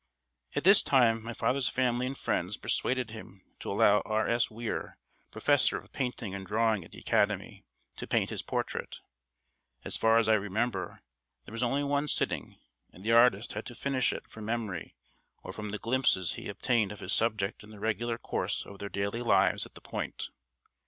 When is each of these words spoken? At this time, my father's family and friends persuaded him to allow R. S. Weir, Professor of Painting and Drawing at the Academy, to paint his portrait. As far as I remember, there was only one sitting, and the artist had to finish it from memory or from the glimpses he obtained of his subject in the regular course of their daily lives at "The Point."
At 0.55 0.63
this 0.63 0.81
time, 0.81 1.21
my 1.21 1.35
father's 1.35 1.69
family 1.69 2.07
and 2.07 2.17
friends 2.17 2.57
persuaded 2.57 3.11
him 3.11 3.43
to 3.59 3.69
allow 3.69 3.99
R. 4.03 4.27
S. 4.27 4.49
Weir, 4.49 4.97
Professor 5.29 5.77
of 5.77 5.91
Painting 5.93 6.33
and 6.33 6.43
Drawing 6.43 6.83
at 6.83 6.91
the 6.91 6.97
Academy, 6.99 7.63
to 7.97 8.07
paint 8.07 8.31
his 8.31 8.41
portrait. 8.41 9.01
As 9.85 9.97
far 9.97 10.17
as 10.17 10.27
I 10.27 10.33
remember, 10.33 11.03
there 11.45 11.51
was 11.51 11.61
only 11.61 11.83
one 11.83 12.07
sitting, 12.07 12.55
and 12.91 13.03
the 13.03 13.11
artist 13.11 13.53
had 13.53 13.67
to 13.67 13.75
finish 13.75 14.11
it 14.11 14.27
from 14.27 14.45
memory 14.45 14.95
or 15.43 15.53
from 15.53 15.69
the 15.69 15.77
glimpses 15.77 16.33
he 16.33 16.49
obtained 16.49 16.91
of 16.91 16.99
his 17.01 17.13
subject 17.13 17.63
in 17.63 17.69
the 17.69 17.79
regular 17.79 18.17
course 18.17 18.65
of 18.65 18.79
their 18.79 18.89
daily 18.89 19.21
lives 19.21 19.67
at 19.67 19.75
"The 19.75 19.81
Point." 19.81 20.29